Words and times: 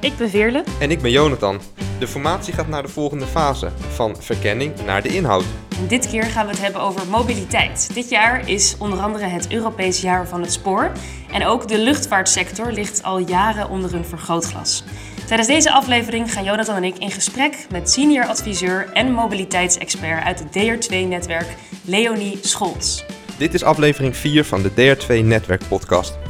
Ik 0.00 0.16
ben 0.16 0.30
Veerle. 0.30 0.64
En 0.80 0.90
ik 0.90 1.02
ben 1.02 1.10
Jonathan. 1.10 1.60
De 1.98 2.06
formatie 2.06 2.52
gaat 2.52 2.68
naar 2.68 2.82
de 2.82 2.88
volgende 2.88 3.26
fase, 3.26 3.70
van 3.94 4.16
verkenning 4.18 4.72
naar 4.84 5.02
de 5.02 5.08
inhoud. 5.08 5.44
En 5.78 5.86
dit 5.86 6.08
keer 6.08 6.24
gaan 6.24 6.46
we 6.46 6.50
het 6.52 6.60
hebben 6.60 6.80
over 6.80 7.06
mobiliteit. 7.06 7.90
Dit 7.94 8.08
jaar 8.08 8.48
is 8.48 8.76
onder 8.78 8.98
andere 8.98 9.24
het 9.24 9.52
Europees 9.52 10.00
jaar 10.00 10.28
van 10.28 10.40
het 10.40 10.52
spoor. 10.52 10.92
En 11.32 11.46
ook 11.46 11.68
de 11.68 11.78
luchtvaartsector 11.78 12.72
ligt 12.72 13.02
al 13.02 13.18
jaren 13.18 13.68
onder 13.68 13.94
een 13.94 14.04
vergrootglas. 14.04 14.84
Tijdens 15.26 15.48
deze 15.48 15.72
aflevering 15.72 16.32
gaan 16.32 16.44
Jonathan 16.44 16.76
en 16.76 16.84
ik 16.84 16.98
in 16.98 17.10
gesprek 17.10 17.66
met 17.70 17.90
senior 17.90 18.26
adviseur 18.26 18.88
en 18.92 19.12
mobiliteitsexpert 19.12 20.24
uit 20.24 20.38
het 20.38 20.48
DR2-netwerk, 20.48 21.46
Leonie 21.84 22.38
Scholz. 22.42 23.04
Dit 23.36 23.54
is 23.54 23.62
aflevering 23.62 24.16
4 24.16 24.44
van 24.44 24.62
de 24.62 24.70
DR2 24.70 26.29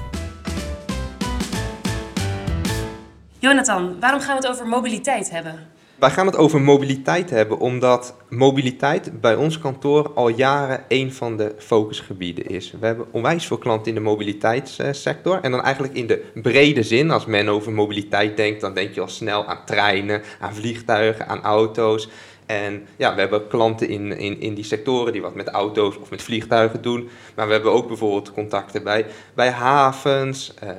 Jonathan, 3.50 3.96
waarom 4.00 4.20
gaan 4.20 4.36
we 4.36 4.46
het 4.46 4.56
over 4.56 4.66
mobiliteit 4.66 5.30
hebben? 5.30 5.68
Wij 5.98 6.10
gaan 6.10 6.27
het 6.27 6.36
over 6.36 6.60
mobiliteit 6.60 7.30
hebben, 7.30 7.59
omdat 7.59 8.14
mobiliteit 8.28 9.20
bij 9.20 9.34
ons 9.34 9.59
kantoor 9.59 10.12
al 10.14 10.28
jaren 10.28 10.84
een 10.88 11.12
van 11.12 11.36
de 11.36 11.54
focusgebieden 11.59 12.46
is. 12.46 12.74
We 12.80 12.86
hebben 12.86 13.06
onwijs 13.10 13.46
veel 13.46 13.59
klanten 13.59 13.88
in 13.88 13.95
de 13.95 14.00
mobiliteitssector. 14.00 15.40
En 15.40 15.50
dan 15.50 15.62
eigenlijk 15.62 15.95
in 15.95 16.06
de 16.06 16.30
brede 16.34 16.82
zin, 16.82 17.10
als 17.10 17.26
men 17.26 17.48
over 17.48 17.73
mobiliteit 17.73 18.36
denkt, 18.36 18.60
dan 18.60 18.74
denk 18.74 18.95
je 18.95 19.00
al 19.00 19.09
snel 19.09 19.46
aan 19.46 19.64
treinen, 19.64 20.23
aan 20.40 20.54
vliegtuigen, 20.54 21.28
aan 21.28 21.42
auto's. 21.42 22.09
En 22.50 22.86
ja, 22.96 23.14
we 23.14 23.20
hebben 23.20 23.48
klanten 23.48 23.88
in, 23.88 24.18
in, 24.18 24.40
in 24.40 24.54
die 24.54 24.64
sectoren 24.64 25.12
die 25.12 25.22
wat 25.22 25.34
met 25.34 25.48
auto's 25.48 25.96
of 25.96 26.10
met 26.10 26.22
vliegtuigen 26.22 26.82
doen. 26.82 27.09
Maar 27.34 27.46
we 27.46 27.52
hebben 27.52 27.73
ook 27.73 27.88
bijvoorbeeld 27.88 28.32
contacten 28.32 28.82
bij, 28.82 29.06
bij 29.34 29.50
havens. 29.50 30.54
Uh, 30.64 30.70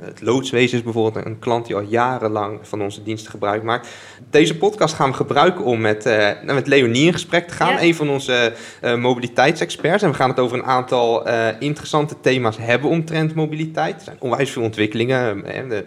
het 0.00 0.20
loodswezen 0.20 0.78
is 0.78 0.84
bijvoorbeeld 0.84 1.26
een 1.26 1.38
klant 1.38 1.66
die 1.66 1.76
al 1.76 1.82
jarenlang 1.82 2.58
van 2.62 2.82
onze 2.82 3.02
diensten 3.02 3.30
gebruik 3.30 3.62
maakt. 3.62 3.88
Deze 4.30 4.56
podcast 4.56 4.94
gaan 4.94 5.10
we 5.10 5.16
gebruiken 5.16 5.64
om 5.64 5.80
met, 5.80 6.06
uh, 6.06 6.28
met 6.44 6.66
Leonie 6.66 7.06
in 7.06 7.12
gesprek 7.12 7.48
te 7.48 7.54
gaan. 7.54 7.72
Ja. 7.72 7.82
Een 7.82 7.94
van 7.94 8.10
onze 8.10 8.52
uh, 8.82 8.96
mobiliteitsexperts. 8.96 10.02
En 10.02 10.10
we 10.10 10.16
gaan 10.16 10.30
het 10.30 10.40
over 10.40 10.58
een 10.58 10.64
aantal 10.64 11.28
interessante 11.58 12.20
thema's 12.20 12.56
hebben 12.56 12.90
omtrent 12.90 13.34
mobiliteit. 13.34 13.94
Er 13.94 14.02
zijn 14.02 14.16
onwijs 14.20 14.50
veel 14.50 14.62
ontwikkelingen. 14.62 15.44
De, 15.68 15.84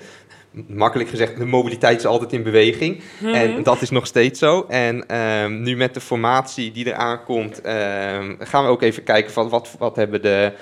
makkelijk 0.67 1.09
gezegd, 1.09 1.37
de 1.37 1.45
mobiliteit 1.45 1.99
is 1.99 2.05
altijd 2.05 2.33
in 2.33 2.43
beweging. 2.43 2.95
Mm 2.95 3.27
-hmm. 3.27 3.33
En 3.33 3.63
dat 3.63 3.81
is 3.81 3.89
nog 3.89 4.05
steeds 4.05 4.39
zo. 4.39 4.65
En 4.67 5.17
um, 5.17 5.61
nu 5.61 5.75
met 5.75 5.93
de 5.93 6.01
formatie 6.01 6.71
die 6.71 6.85
eraan 6.85 7.23
komt, 7.23 7.57
um, 7.57 8.37
gaan 8.39 8.63
we 8.63 8.69
ook 8.69 8.81
even 8.81 9.03
kijken 9.03 9.33
van 9.33 9.49
wat, 9.49 9.75
wat 9.79 9.95
hebben 9.95 10.21
de 10.21 10.53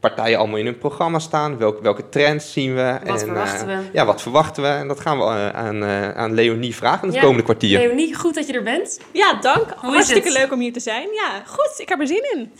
partijen 0.00 0.38
allemaal 0.38 0.58
in 0.58 0.64
hun 0.64 0.78
programma 0.78 1.18
staan. 1.18 1.58
Welke, 1.58 1.82
welke 1.82 2.08
trends 2.08 2.52
zien 2.52 2.74
we? 2.74 2.98
Wat 3.04 3.20
en, 3.20 3.26
verwachten 3.26 3.68
uh, 3.68 3.76
we? 3.76 3.82
Ja, 3.92 4.04
wat 4.04 4.22
verwachten 4.22 4.62
we? 4.62 4.68
En 4.68 4.88
dat 4.88 5.00
gaan 5.00 5.18
we 5.18 5.24
uh, 5.24 5.48
aan, 5.48 5.82
uh, 5.82 6.10
aan 6.10 6.34
Leonie 6.34 6.74
vragen 6.74 7.00
in 7.00 7.06
het 7.06 7.14
ja, 7.14 7.20
komende 7.20 7.44
kwartier. 7.44 7.78
Leonie, 7.78 8.14
goed 8.14 8.34
dat 8.34 8.46
je 8.46 8.52
er 8.52 8.62
bent. 8.62 9.00
Ja, 9.12 9.34
dank. 9.40 9.74
Hoe 9.76 9.92
Hartstikke 9.92 10.32
leuk 10.32 10.52
om 10.52 10.60
hier 10.60 10.72
te 10.72 10.80
zijn. 10.80 11.08
Ja, 11.12 11.42
goed. 11.46 11.74
Ik 11.76 11.88
heb 11.88 12.00
er 12.00 12.06
zin 12.06 12.24
in. 12.34 12.52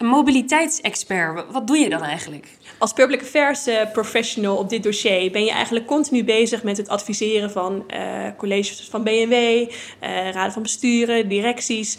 Een 0.00 0.06
mobiliteitsexpert, 0.06 1.52
wat 1.52 1.66
doe 1.66 1.78
je 1.78 1.88
dan 1.88 2.02
eigenlijk? 2.02 2.46
Als 2.78 2.92
public 2.92 3.20
affairs 3.20 3.68
uh, 3.68 3.92
professional 3.92 4.56
op 4.56 4.68
dit 4.68 4.82
dossier 4.82 5.30
ben 5.30 5.44
je 5.44 5.50
eigenlijk 5.50 5.86
continu 5.86 6.24
bezig 6.24 6.62
met 6.62 6.76
het 6.76 6.88
adviseren 6.88 7.50
van 7.50 7.84
uh, 7.94 8.26
colleges 8.36 8.88
van 8.90 9.02
BMW, 9.02 9.32
uh, 9.32 9.68
raden 10.30 10.52
van 10.52 10.62
besturen, 10.62 11.28
directies. 11.28 11.98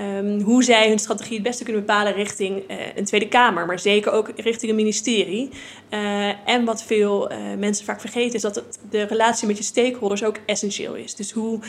Um, 0.00 0.40
hoe 0.40 0.64
zij 0.64 0.88
hun 0.88 0.98
strategie 0.98 1.34
het 1.34 1.42
beste 1.42 1.64
kunnen 1.64 1.84
bepalen 1.84 2.12
richting 2.12 2.70
uh, 2.70 2.76
een 2.94 3.04
Tweede 3.04 3.28
Kamer, 3.28 3.66
maar 3.66 3.78
zeker 3.78 4.12
ook 4.12 4.30
richting 4.36 4.70
een 4.70 4.76
ministerie. 4.76 5.50
Uh, 5.90 6.48
en 6.48 6.64
wat 6.64 6.82
veel 6.82 7.32
uh, 7.32 7.38
mensen 7.58 7.84
vaak 7.84 8.00
vergeten 8.00 8.34
is 8.34 8.42
dat 8.42 8.54
het, 8.54 8.78
de 8.90 9.02
relatie 9.02 9.46
met 9.46 9.56
je 9.56 9.64
stakeholders 9.64 10.24
ook 10.24 10.36
essentieel 10.46 10.94
is. 10.94 11.14
Dus 11.14 11.32
hoe 11.32 11.60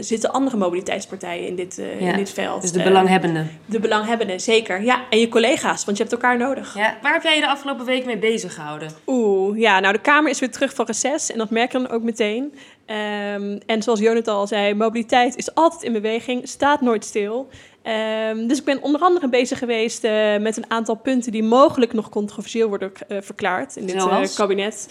zitten 0.00 0.32
andere 0.32 0.56
mobiliteitspartijen 0.56 1.46
in 1.46 1.56
dit, 1.56 1.80
ja, 1.98 2.10
in 2.10 2.16
dit 2.16 2.30
veld? 2.30 2.62
Dus 2.62 2.72
de 2.72 2.82
belanghebbenden. 2.82 3.50
de 3.66 3.80
belanghebbenden, 3.80 4.40
zeker. 4.40 4.82
Ja, 4.82 5.00
en 5.10 5.18
je 5.18 5.28
collega's, 5.28 5.84
want 5.84 5.96
je 5.96 6.02
hebt 6.02 6.14
elkaar 6.14 6.38
nodig. 6.38 6.74
Ja. 6.74 6.98
Waar 7.02 7.12
heb 7.12 7.22
jij 7.22 7.34
je 7.34 7.40
de 7.40 7.48
afgelopen 7.48 7.86
week 7.86 8.04
mee 8.04 8.18
bezig 8.18 8.54
gehouden? 8.54 8.90
Oeh, 9.06 9.58
ja, 9.58 9.80
nou 9.80 9.92
de 9.92 10.00
Kamer 10.00 10.30
is 10.30 10.38
weer 10.38 10.50
terug 10.50 10.74
van 10.74 10.86
reces 10.86 11.30
en 11.32 11.38
dat 11.38 11.50
merk 11.50 11.72
je 11.72 11.78
dan 11.78 11.90
ook 11.90 12.02
meteen. 12.02 12.54
Um, 12.90 13.58
en 13.66 13.82
zoals 13.82 14.00
Jonathan 14.00 14.34
al 14.34 14.46
zei, 14.46 14.74
mobiliteit 14.74 15.36
is 15.36 15.54
altijd 15.54 15.82
in 15.82 15.92
beweging, 15.92 16.48
staat 16.48 16.80
nooit 16.80 17.04
stil. 17.04 17.48
Um, 17.88 18.46
dus 18.46 18.58
ik 18.58 18.64
ben 18.64 18.82
onder 18.82 19.00
andere 19.00 19.28
bezig 19.28 19.58
geweest 19.58 20.04
uh, 20.04 20.36
met 20.36 20.56
een 20.56 20.70
aantal 20.70 20.94
punten 20.94 21.32
die 21.32 21.42
mogelijk 21.42 21.92
nog 21.92 22.08
controversieel 22.08 22.68
worden 22.68 22.92
uh, 23.08 23.18
verklaard 23.20 23.76
in 23.76 23.86
dit 23.86 23.94
uh, 23.94 24.22
kabinet. 24.34 24.88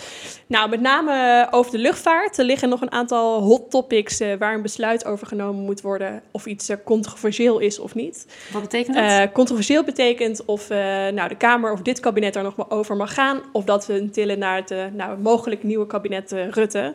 Nou, 0.48 0.70
met 0.70 0.82
name 0.82 1.48
over 1.52 1.72
de 1.72 1.78
luchtvaart. 1.78 2.38
Er 2.38 2.46
liggen 2.46 2.70
nog 2.70 2.82
een 2.82 2.92
aantal 2.92 3.42
hot 3.42 3.72
topics 3.72 4.20
waar 4.40 4.54
een 4.54 4.62
besluit 4.62 5.06
over 5.06 5.28
genomen 5.28 5.64
moet 5.64 5.82
worden 5.82 6.22
of 6.32 6.46
iets 6.46 6.72
controversieel 6.86 7.60
is 7.60 7.80
of 7.80 7.96
niet. 7.96 8.28
Wat 8.52 8.62
betekent 8.62 8.96
dat? 8.96 9.32
controversieel 9.32 9.84
betekent 9.84 10.46
of 10.46 10.70
nou, 10.70 11.28
de 11.28 11.38
Kamer 11.38 11.72
of 11.72 11.82
dit 11.82 12.00
kabinet 12.00 12.36
er 12.36 12.44
nog 12.44 12.56
maar 12.56 12.70
over 12.70 12.96
mag 12.96 13.14
gaan 13.14 13.42
of 13.52 13.64
dat 13.64 13.86
we 13.86 14.10
tillen 14.10 14.40
naar 14.40 14.56
het 14.56 14.94
nou, 14.94 15.18
mogelijk 15.18 15.64
nieuwe 15.64 15.88
kabinet 15.88 16.32
Rutte. 16.32 16.94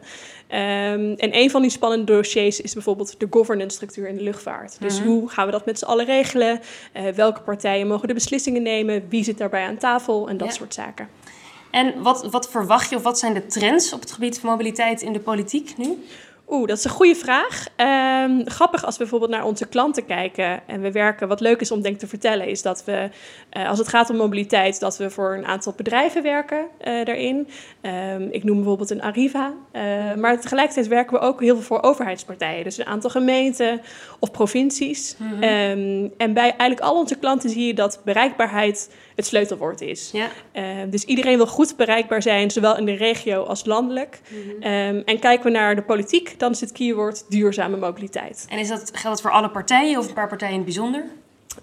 Um, 0.53 0.59
en 1.15 1.37
een 1.37 1.51
van 1.51 1.63
die 1.63 1.71
spannende 1.71 2.13
dossiers 2.13 2.61
is 2.61 2.75
bijvoorbeeld 2.75 3.21
de 3.21 3.27
governance 3.31 3.77
structuur 3.77 4.09
in 4.09 4.17
de 4.17 4.23
luchtvaart. 4.23 4.77
Dus 4.81 4.99
-hmm. 4.99 5.07
hoe 5.07 5.29
gaan 5.29 5.47
we 5.47 5.53
dat 5.53 5.67
met 5.67 5.79
z'n 5.79 5.85
allen 5.93 6.07
regelen? 6.07 6.61
Uh, 6.97 7.09
welke 7.09 7.41
partijen 7.41 7.87
mogen 7.87 8.09
de 8.09 8.15
beslissingen 8.15 8.63
nemen? 8.63 9.07
Wie 9.09 9.25
zit 9.25 9.39
daarbij 9.39 9.67
aan 9.67 9.77
tafel? 9.77 10.29
En 10.29 10.37
dat 10.37 10.49
ja. 10.49 10.55
soort 10.55 10.75
zaken. 10.75 11.09
En 11.71 12.03
wat, 12.03 12.27
wat 12.31 12.51
verwacht 12.51 12.91
je 12.91 12.97
of 12.97 13.03
wat 13.03 13.19
zijn 13.19 13.35
de 13.35 13.47
trends 13.47 13.93
op 13.93 14.01
het 14.01 14.13
gebied 14.13 14.39
van 14.39 14.51
mobiliteit 14.51 15.03
in 15.03 15.13
de 15.13 15.21
politiek 15.21 15.77
nu? 15.77 16.05
Oeh, 16.53 16.69
dat 16.69 16.79
is 16.79 16.85
een 16.85 16.91
goede 16.91 17.15
vraag. 17.15 17.67
Um, 17.77 18.49
grappig 18.49 18.85
als 18.85 18.95
we 18.95 19.01
bijvoorbeeld 19.01 19.31
naar 19.31 19.45
onze 19.45 19.67
klanten 19.67 20.07
kijken 20.07 20.69
en 20.69 20.81
we 20.81 20.93
werken. 20.93 21.29
Wat 21.29 21.41
leuk 21.41 21.61
is 21.61 21.71
om 21.71 21.83
denk 21.83 21.99
te 21.99 22.07
vertellen, 22.07 22.47
is 22.47 22.63
dat 22.63 22.85
we, 22.85 23.09
uh, 23.53 23.69
als 23.69 23.79
het 23.79 23.89
gaat 23.89 24.11
om 24.11 24.17
mobiliteit, 24.17 24.81
dat 24.81 24.97
we 24.97 25.11
voor 25.11 25.35
een 25.35 25.47
aantal 25.47 25.73
bedrijven 25.77 26.23
werken 26.23 26.59
uh, 26.59 27.05
daarin. 27.05 27.49
Um, 27.83 28.29
ik 28.31 28.45
noem 28.45 28.57
bijvoorbeeld 28.57 28.91
een 28.91 29.03
Arriva. 29.03 29.53
Uh, 29.73 30.15
maar 30.15 30.41
tegelijkertijd 30.41 30.89
werken 30.89 31.19
we 31.19 31.25
ook 31.25 31.41
heel 31.41 31.55
veel 31.55 31.65
voor 31.65 31.83
overheidspartijen. 31.83 32.65
Dus 32.65 32.79
een 32.79 32.87
aantal 32.87 33.11
gemeenten 33.11 33.81
of 34.19 34.31
provincies. 34.31 35.17
Mm 35.19 35.29
-hmm. 35.29 35.43
um, 35.43 36.13
en 36.17 36.33
bij 36.33 36.43
eigenlijk 36.43 36.81
al 36.81 36.97
onze 36.97 37.19
klanten 37.19 37.51
zie 37.51 37.67
je 37.67 37.75
dat 37.75 38.01
bereikbaarheid 38.05 38.91
het 39.17 39.27
sleutelwoord 39.27 39.81
is. 39.81 40.11
Ja. 40.13 40.29
Dus 40.87 41.05
iedereen 41.05 41.37
wil 41.37 41.47
goed 41.47 41.77
bereikbaar 41.77 42.23
zijn, 42.23 42.51
zowel 42.51 42.77
in 42.77 42.85
de 42.85 42.95
regio 42.95 43.43
als 43.43 43.65
landelijk. 43.65 44.21
Mm 44.29 44.39
-hmm. 44.39 44.73
um, 44.73 45.03
en 45.05 45.19
kijken 45.19 45.45
we 45.45 45.51
naar 45.51 45.75
de 45.75 45.83
politiek, 45.83 46.35
dan 46.43 46.51
is 46.51 46.61
het 46.61 46.73
keyword 46.73 47.25
duurzame 47.29 47.77
mobiliteit. 47.77 48.47
En 48.49 48.59
is 48.59 48.69
dat, 48.69 48.81
geldt 48.81 49.03
dat 49.03 49.21
voor 49.21 49.31
alle 49.31 49.51
partijen 49.51 49.99
of 49.99 50.09
een 50.09 50.15
paar 50.15 50.29
partijen 50.29 50.53
in 50.53 50.61
het 50.61 50.69
bijzonder? 50.75 51.05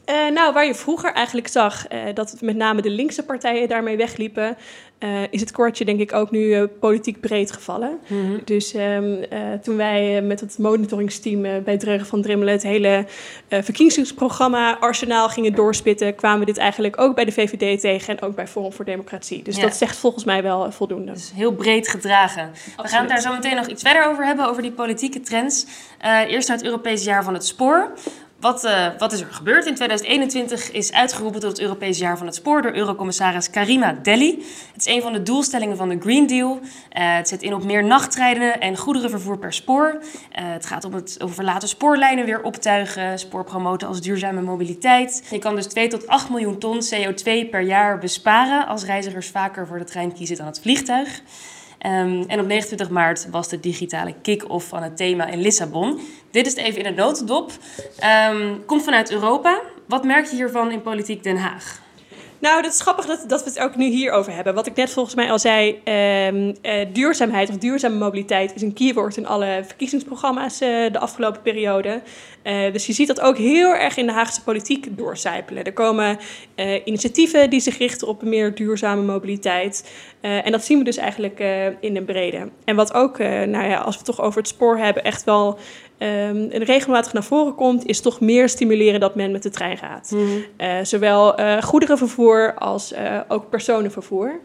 Uh, 0.10 0.30
nou, 0.34 0.54
waar 0.54 0.66
je 0.66 0.76
vroeger 0.76 1.14
eigenlijk 1.14 1.48
zag 1.48 1.92
uh, 1.92 2.00
dat 2.14 2.36
met 2.42 2.56
name 2.56 2.82
de 2.82 2.90
linkse 2.90 3.24
partijen 3.24 3.68
daarmee 3.68 3.98
wegliepen, 3.98 4.58
uh, 5.00 5.10
is 5.30 5.40
het 5.40 5.52
kortje 5.52 5.86
denk 5.86 6.00
ik 6.00 6.14
ook 6.14 6.32
nu 6.32 6.68
politiek 6.68 7.20
breed 7.20 7.52
gevallen. 7.52 8.00
Mm 8.08 8.26
-hmm. 8.26 8.42
Dus 8.46 8.74
um, 8.74 9.26
toen 9.62 9.78
wij 9.78 10.22
met 10.22 10.40
het 10.40 10.58
monitoringsteam 10.58 11.64
bij 11.64 11.78
Dreugen 11.78 12.08
van 12.08 12.22
Drimmelen 12.22 12.54
het 12.54 12.64
hele 12.64 13.06
verkiezingsprogramma 13.50 14.78
Arsenaal 14.80 15.30
gingen 15.30 15.56
doorspitten, 15.56 16.16
kwamen 16.16 16.40
we 16.40 16.46
dit 16.46 16.58
eigenlijk 16.58 17.02
ook 17.02 17.16
bij 17.16 17.26
de 17.26 17.32
VVD 17.32 17.80
tegen 17.80 18.18
en 18.18 18.28
ook 18.28 18.36
bij 18.36 18.48
Forum 18.48 18.74
voor 18.74 18.86
Democratie. 18.86 19.44
Dus 19.44 19.56
ja. 19.56 19.62
dat 19.62 19.76
zegt 19.76 19.98
volgens 19.98 20.24
mij 20.24 20.44
wel 20.44 20.72
voldoende. 20.72 21.12
Dus 21.12 21.32
heel 21.36 21.54
breed 21.54 21.88
gedragen. 21.88 22.50
Absoluut. 22.50 22.82
We 22.82 22.88
gaan 22.88 23.00
het 23.00 23.10
daar 23.10 23.22
zo 23.22 23.34
meteen 23.34 23.56
nog 23.56 23.68
iets 23.68 23.84
verder 23.84 24.06
over 24.06 24.26
hebben, 24.26 24.48
over 24.48 24.62
die 24.62 24.72
politieke 24.72 25.20
trends. 25.20 25.66
eerst 26.28 26.48
naar 26.48 26.58
het 26.58 26.66
Europees 26.66 27.04
jaar 27.04 27.24
van 27.24 27.34
het 27.34 27.46
spoor. 27.46 27.92
Wat, 28.40 28.64
uh, 28.64 28.88
wat, 28.98 29.12
is 29.12 29.22
er 29.22 29.28
gebeurd? 29.32 29.66
In 29.66 29.76
2021 29.76 30.72
is 30.72 30.92
uitgeroepen 30.92 31.40
tot 31.40 31.50
het 31.50 31.60
Europees 31.60 31.98
jaar 31.98 32.18
van 32.18 32.26
het 32.26 32.36
spoor 32.36 32.62
door 32.62 32.74
Eurocommissaris 32.74 33.50
Karima 33.50 34.00
Delli. 34.04 34.46
Het 34.74 34.88
is 34.88 34.94
een 34.94 35.02
van 35.02 35.14
de 35.14 35.24
doelstellingen 35.24 35.78
van 35.78 35.90
de 35.90 35.98
Green 36.00 36.28
Deal. 36.28 36.60
Uh, 36.60 37.16
het 37.16 37.28
zet 37.28 37.42
in 37.42 37.54
op 37.54 37.64
meer 37.64 37.84
nachttreinen 37.84 38.60
en 38.60 38.78
goederenvervoer 38.78 39.38
per 39.38 39.54
spoor. 39.54 39.98
Uh, 40.00 40.06
het 40.32 40.66
gaat 40.66 40.84
om 40.84 40.94
het 40.94 41.18
over 41.24 41.44
laten 41.44 41.68
spoorlijnen 41.68 42.26
weer 42.26 42.42
optuigen, 42.42 43.20
spoor 43.20 43.44
promoten 43.44 43.88
als 43.88 44.02
duurzame 44.02 44.42
mobiliteit. 44.42 45.28
Je 45.30 45.40
kan 45.40 45.56
dus 45.56 45.68
2 45.68 45.88
tot 45.88 46.08
8 46.08 46.30
miljoen 46.30 46.58
ton 46.58 46.82
CO2 46.84 47.50
per 47.50 47.62
jaar 47.62 47.98
besparen 47.98 48.68
als 48.68 48.84
reizigers 48.84 49.28
vaker 49.28 49.68
voor 49.68 49.78
de 49.78 49.84
trein 49.84 50.14
kiezen 50.14 50.38
dan 50.38 50.46
het 50.46 50.60
vliegtuig. 50.62 51.22
Um, 51.86 52.24
en 52.28 52.40
op 52.40 52.46
29 52.46 52.90
maart 52.90 53.30
was 53.30 53.48
de 53.48 53.60
digitale 53.60 54.14
kick-off 54.22 54.68
van 54.68 54.84
het 54.84 54.98
thema 54.98 55.28
in 55.28 55.42
Lissabon. 55.42 56.00
Dit 56.32 56.46
is 56.46 56.56
het 56.56 56.66
even 56.66 56.80
in 56.80 56.86
een 56.86 56.96
notendop. 56.96 57.52
Um, 58.32 58.66
komt 58.66 58.84
vanuit 58.84 59.12
Europa. 59.12 59.62
Wat 59.88 60.04
merk 60.04 60.26
je 60.26 60.36
hiervan 60.36 60.72
in 60.72 60.82
Politiek 60.82 61.24
Den 61.24 61.38
Haag? 61.38 61.80
Nou, 62.40 62.62
dat 62.62 62.74
is 62.74 62.82
grappig 62.82 63.06
dat, 63.06 63.44
we 63.44 63.50
het 63.50 63.60
ook 63.60 63.76
nu 63.76 63.86
hierover 63.86 64.34
hebben. 64.34 64.54
Wat 64.54 64.68
ik 64.68 64.76
net 64.76 64.90
volgens 64.90 65.16
mij 65.16 65.32
al 65.32 65.40
zei, 65.40 65.82
ehm, 65.84 66.54
eh, 66.62 66.86
duurzaamheid 66.94 67.50
of 67.50 67.58
duurzame 67.58 67.96
mobiliteit 67.96 68.56
is 68.56 68.62
een 68.62 68.74
keyword 68.74 69.18
in 69.18 69.28
alle 69.28 69.62
verkiezingsprogramma's 69.66 70.62
eh, 70.62 70.70
de 70.92 71.00
afgelopen 71.00 71.42
periode. 71.42 72.02
Eh, 72.42 72.72
dus 72.72 72.86
je 72.86 72.94
ziet 72.94 73.08
dat 73.08 73.22
ook 73.22 73.38
heel 73.38 73.76
erg 73.76 73.98
in 73.98 74.06
de 74.06 74.12
Haagse 74.12 74.44
politiek 74.44 74.98
doorcijpelen. 74.98 75.64
Er 75.64 75.74
komen 75.74 76.20
initiatieven 76.84 77.50
die 77.50 77.60
zich 77.60 77.78
richten 77.78 78.08
op 78.08 78.22
meer 78.22 78.56
duurzame 78.56 79.02
mobiliteit. 79.02 79.92
En 80.22 80.52
dat 80.52 80.66
zien 80.66 80.78
we 80.78 80.84
dus 80.84 80.98
eigenlijk 80.98 81.40
in 81.80 81.94
de 81.94 82.04
brede. 82.04 82.50
En 82.66 82.76
wat 82.76 82.94
ook, 82.94 83.18
nou 83.18 83.68
ja, 83.68 83.78
als 83.78 83.96
we 83.96 84.02
het 84.06 84.16
toch 84.16 84.22
over 84.22 84.40
het 84.40 84.48
spoor 84.48 84.78
hebben, 84.78 85.04
echt 85.04 85.24
wel 85.24 85.60
ehm, 86.00 86.48
regelmatig 86.64 87.14
naar 87.14 87.24
voren 87.24 87.56
komt, 87.56 87.86
is 87.86 88.02
toch 88.02 88.20
meer 88.20 88.50
stimuleren 88.50 89.00
dat 89.00 89.16
men 89.16 89.32
met 89.32 89.44
de 89.44 89.50
trein 89.50 89.78
gaat. 89.78 90.16
Eh, 90.58 90.76
zowel 90.84 91.36
eh, 91.36 91.62
goederenvervoer 91.62 92.54
als 92.54 92.92
eh, 92.92 93.20
ook 93.28 93.50
personenvervoer. 93.50 94.40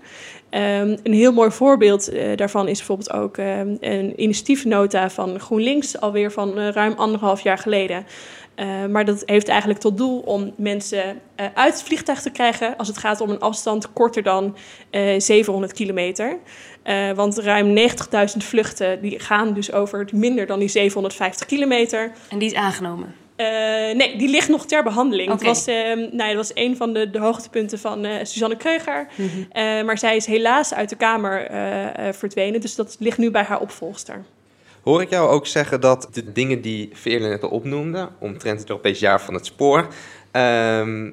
Ehm, 0.51 0.97
een 1.03 1.12
heel 1.12 1.33
mooi 1.33 1.51
voorbeeld 1.51 2.12
daarvan 2.37 2.69
is 2.69 2.79
bijvoorbeeld 2.79 3.12
ook 3.12 3.37
ehm, 3.37 3.77
een 3.81 4.23
initiatiefnota 4.23 5.11
van 5.11 5.41
GroenLinks, 5.41 6.01
alweer 6.01 6.33
van 6.33 6.59
ruim 6.59 6.93
anderhalf 6.97 7.41
jaar 7.41 7.59
geleden. 7.59 8.06
Eh, 8.55 8.87
maar 8.87 9.05
dat 9.05 9.23
heeft 9.27 9.49
eigenlijk 9.49 9.81
tot 9.81 9.97
doel 9.97 10.19
om 10.19 10.53
mensen 10.56 11.21
eh, 11.35 11.47
uit 11.55 11.75
het 11.75 11.83
vliegtuig 11.83 12.21
te 12.21 12.31
krijgen 12.31 12.77
als 12.77 12.89
het 12.89 12.99
gaat 12.99 13.21
om 13.21 13.31
een 13.31 13.41
afstand 13.41 13.93
korter 13.93 14.23
dan 14.23 14.56
eh 14.91 15.21
700 15.21 15.73
kilometer. 15.73 16.39
Eh, 16.83 17.11
want 17.11 17.39
ruim 17.39 17.75
90.000 17.75 18.45
vluchten 18.45 19.01
die 19.01 19.19
gaan 19.19 19.55
dus 19.55 19.73
over 19.73 20.09
minder 20.12 20.47
dan 20.47 20.59
die 20.59 20.69
750 20.69 21.47
kilometer. 21.47 22.12
En 22.29 22.39
die 22.39 22.49
is 22.49 22.55
aangenomen. 22.55 23.15
Nee, 23.97 24.17
die 24.17 24.29
ligt 24.29 24.49
nog 24.49 24.67
ter 24.67 24.83
behandeling. 24.83 25.31
Het, 25.31 25.43
was, 25.43 25.67
nou, 26.11 26.17
dat 26.17 26.35
was 26.35 26.51
een 26.55 26.77
van 26.77 26.93
de, 26.93 27.11
de 27.11 27.19
hoogtepunten 27.19 27.79
van 27.79 28.06
Suzanne 28.23 28.56
Kreuger. 28.56 29.06
Mhm. 29.15 29.85
Maar 29.85 29.99
zij 29.99 30.17
is 30.17 30.27
helaas 30.27 30.75
uit 30.75 30.89
de 30.89 30.97
Kamer 30.97 31.47
verdwenen. 32.15 32.61
Dus 32.61 32.75
dat 32.75 32.97
ligt 32.99 33.19
nu 33.19 33.31
bij 33.31 33.43
haar 33.43 33.61
opvolgster. 33.61 34.25
Hoor 34.85 35.03
ik 35.03 35.11
jou 35.11 35.29
ook 35.29 35.47
zeggen 35.47 35.81
dat 35.81 36.09
de 36.13 36.33
dingen 36.33 36.61
die 36.61 36.91
Veerle 36.93 37.29
net 37.29 37.43
al 37.43 37.49
opnoemde, 37.49 38.09
omtrent 38.19 38.61
het 38.61 38.69
Europees 38.69 38.99
jaar 38.99 39.21
van 39.21 39.35
het 39.35 39.47
spoor, 39.47 39.87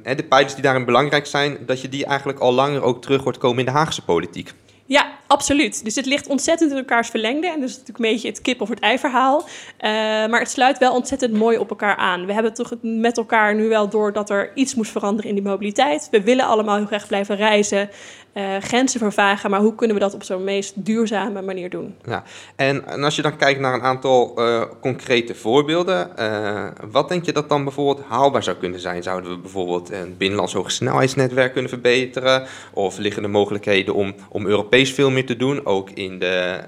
hè, 0.03 0.15
de 0.15 0.25
pijlers 0.29 0.53
die 0.53 0.63
daarin 0.63 0.85
belangrijk 0.85 1.25
zijn, 1.25 1.57
dat 1.65 1.81
je 1.81 1.89
die 1.89 2.05
eigenlijk 2.05 2.39
al 2.39 2.53
langer 2.53 2.81
ook 2.81 3.01
terug 3.01 3.23
hoort 3.23 3.37
komen 3.37 3.59
in 3.59 3.65
de 3.65 3.71
Haagse 3.71 4.03
politiek? 4.03 4.53
Ja, 4.91 5.11
absoluut. 5.27 5.83
Dus 5.83 5.95
het 5.95 6.05
ligt 6.05 6.27
ontzettend 6.27 6.71
in 6.71 6.77
elkaars 6.77 7.09
verlengde. 7.09 7.47
En 7.47 7.63
is 7.63 7.71
natuurlijk 7.71 7.99
een 7.99 8.11
beetje 8.11 8.27
het 8.27 8.41
kip 8.41 8.61
of 8.61 8.69
het 8.69 8.79
ei 8.79 8.99
verhaal. 8.99 9.47
Eh, 9.77 9.91
maar 10.29 10.39
het 10.39 10.49
sluit 10.49 10.77
wel 10.77 10.93
ontzettend 10.93 11.33
mooi 11.33 11.57
op 11.57 11.69
elkaar 11.69 11.95
aan. 11.95 12.25
We 12.25 12.33
hebben 12.33 12.53
toch 12.53 12.73
met 12.81 13.17
elkaar 13.17 13.55
nu 13.55 13.67
wel 13.67 13.89
door 13.89 14.13
dat 14.13 14.29
er 14.29 14.51
iets 14.55 14.75
moet 14.75 14.87
veranderen 14.87 15.29
in 15.29 15.35
die 15.35 15.43
mobiliteit. 15.43 16.07
We 16.11 16.21
willen 16.21 16.45
allemaal 16.45 16.75
heel 16.75 16.85
graag 16.85 17.07
blijven 17.07 17.35
reizen, 17.35 17.89
eh, 18.33 18.57
grenzen 18.57 18.99
vervagen. 18.99 19.49
Maar 19.49 19.59
hoe 19.59 19.75
kunnen 19.75 19.95
we 19.95 20.01
dat 20.01 20.13
op 20.13 20.23
zo'n 20.23 20.43
meest 20.43 20.85
duurzame 20.85 21.41
manier 21.41 21.69
doen? 21.69 21.95
Ja. 22.05 22.23
En, 22.55 23.03
als 23.03 23.15
je 23.15 23.21
dan 23.21 23.37
kijkt 23.37 23.59
naar 23.59 23.73
een 23.73 23.81
aantal 23.81 24.35
eh, 24.35 24.63
concrete 24.81 25.35
voorbeelden, 25.35 26.17
eh, 26.17 26.67
wat 26.91 27.09
denk 27.09 27.25
je 27.25 27.33
dat 27.33 27.49
dan 27.49 27.63
bijvoorbeeld 27.63 28.05
haalbaar 28.07 28.43
zou 28.43 28.57
kunnen 28.57 28.79
zijn? 28.79 29.03
Zouden 29.03 29.31
we 29.31 29.37
bijvoorbeeld 29.37 29.91
een 29.91 30.17
binnenlands 30.17 30.53
hogesnelheidsnetwerk 30.53 31.53
kunnen 31.53 31.69
verbeteren? 31.69 32.47
Of 32.73 32.97
liggen 32.97 33.23
er 33.23 33.29
mogelijkheden 33.29 33.93
om, 33.93 34.13
om 34.29 34.45
Europees 34.45 34.93
veel 34.93 35.09
meer 35.09 35.25
te 35.25 35.35
doen, 35.35 35.65
ook 35.65 35.89
in 35.89 36.19
de 36.19 36.59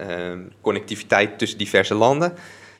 connectiviteit 0.61 1.37
tussen 1.37 1.57
diverse 1.57 1.93
landen? 1.95 2.33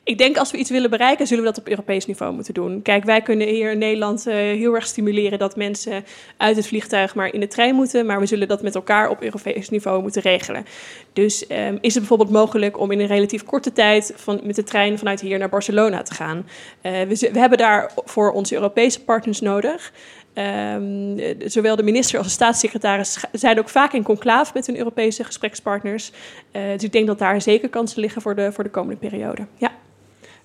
Ik 0.04 0.18
denk 0.18 0.36
als 0.36 0.50
we 0.50 0.58
iets 0.58 0.70
willen 0.70 0.90
bereiken, 0.90 1.26
zullen 1.26 1.44
we 1.44 1.50
dat 1.50 1.58
op 1.58 1.68
Europees 1.68 2.06
niveau 2.06 2.34
moeten 2.34 2.54
doen. 2.54 2.82
Kijk, 2.82 3.04
wij 3.04 3.22
kunnen 3.22 3.48
hier 3.48 3.70
in 3.70 3.78
Nederland 3.78 4.26
eh, 4.26 4.34
heel 4.34 4.74
erg 4.74 4.86
stimuleren 4.86 5.38
dat 5.38 5.56
mensen 5.56 6.04
uit 6.36 6.56
het 6.56 6.66
vliegtuig 6.66 7.14
maar 7.14 7.32
in 7.32 7.40
de 7.40 7.46
trein 7.46 7.74
moeten. 7.74 8.06
Maar 8.06 8.20
we 8.20 8.26
zullen 8.26 8.48
dat 8.48 8.62
met 8.62 8.74
elkaar 8.74 9.08
op 9.08 9.22
Europees 9.22 9.68
niveau 9.70 10.02
moeten 10.02 10.22
regelen. 10.22 10.66
Dus 11.12 11.46
ehm, 11.46 11.76
is 11.80 11.94
het 11.94 11.98
bijvoorbeeld 11.98 12.30
mogelijk 12.30 12.78
om 12.78 12.90
in 12.90 13.00
een 13.00 13.06
relatief 13.06 13.44
korte 13.44 13.72
tijd 13.72 14.12
van, 14.16 14.40
met 14.42 14.56
de 14.56 14.62
trein 14.62 14.98
vanuit 14.98 15.20
hier 15.20 15.38
naar 15.38 15.48
Barcelona 15.48 16.02
te 16.02 16.14
gaan? 16.14 16.46
Eh, 16.80 16.92
we, 16.92 17.30
we 17.32 17.38
hebben 17.38 17.58
daarvoor 17.58 18.32
onze 18.32 18.54
Europese 18.54 19.04
partners 19.04 19.40
nodig. 19.40 19.92
Eh, 20.34 20.76
zowel 21.44 21.76
de 21.76 21.82
minister 21.82 22.18
als 22.18 22.26
de 22.26 22.32
staatssecretaris 22.32 23.24
zijn 23.32 23.58
ook 23.58 23.68
vaak 23.68 23.92
in 23.92 24.02
conclave 24.02 24.50
met 24.54 24.66
hun 24.66 24.76
Europese 24.76 25.24
gesprekspartners. 25.24 26.12
Eh, 26.50 26.62
dus 26.72 26.82
ik 26.82 26.92
denk 26.92 27.06
dat 27.06 27.18
daar 27.18 27.40
zeker 27.40 27.68
kansen 27.68 28.00
liggen 28.00 28.22
voor 28.22 28.34
de, 28.34 28.52
voor 28.52 28.64
de 28.64 28.70
komende 28.70 28.96
periode. 28.96 29.46
Ja. 29.56 29.72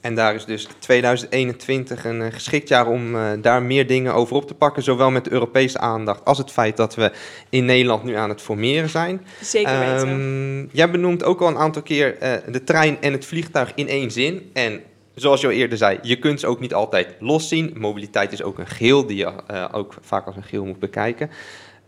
En 0.01 0.15
daar 0.15 0.35
is 0.35 0.45
dus 0.45 0.67
2021 0.79 2.05
een 2.05 2.21
eh, 2.21 2.33
geschikt 2.33 2.67
jaar 2.67 2.87
om 2.87 3.15
eh, 3.15 3.31
daar 3.41 3.63
meer 3.63 3.87
dingen 3.87 4.13
over 4.13 4.35
op 4.35 4.47
te 4.47 4.53
pakken. 4.53 4.83
Zowel 4.83 5.11
met 5.11 5.23
de 5.23 5.31
Europese 5.31 5.77
aandacht 5.77 6.25
als 6.25 6.37
het 6.37 6.51
feit 6.51 6.77
dat 6.77 6.95
we 6.95 7.11
in 7.49 7.65
Nederland 7.65 8.03
nu 8.03 8.15
aan 8.15 8.29
het 8.29 8.41
formeren 8.41 8.89
zijn. 8.89 9.25
Zeker 9.41 9.79
weten. 9.79 10.07
Ehm, 10.07 10.77
jij 10.77 10.91
benoemt 10.91 11.23
ook 11.23 11.41
al 11.41 11.47
een 11.47 11.57
aantal 11.57 11.81
keer 11.81 12.17
eh, 12.17 12.33
de 12.51 12.63
trein 12.63 13.01
en 13.01 13.11
het 13.11 13.25
vliegtuig 13.25 13.71
in 13.75 13.87
één 13.87 14.11
zin. 14.11 14.49
En 14.53 14.81
zoals 15.15 15.41
je 15.41 15.47
al 15.47 15.53
eerder 15.53 15.77
zei, 15.77 15.99
je 16.01 16.19
kunt 16.19 16.39
ze 16.39 16.47
ook 16.47 16.59
niet 16.59 16.73
altijd 16.73 17.07
los 17.19 17.47
zien. 17.47 17.73
Mobiliteit 17.77 18.31
is 18.31 18.43
ook 18.43 18.59
een 18.59 18.67
geheel 18.67 19.05
die 19.05 19.17
je 19.17 19.31
ook 19.71 19.93
vaak 20.01 20.25
als 20.25 20.35
een 20.35 20.43
geheel 20.43 20.65
moet 20.65 20.79
bekijken. 20.79 21.29